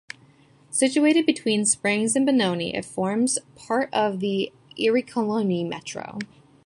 [0.71, 6.17] Situatued between Springs and Benoni, it forms part of the Ekurhuleni Metro.